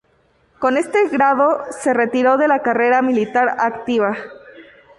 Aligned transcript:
Con 0.57 0.77
este 0.77 1.09
grado 1.09 1.61
se 1.69 1.93
retiró 1.93 2.37
de 2.39 2.47
la 2.47 2.63
carrera 2.63 3.03
militar 3.03 3.57
activa. 3.59 4.17